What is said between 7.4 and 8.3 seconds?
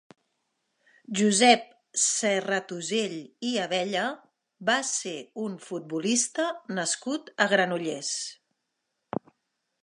a Granollers.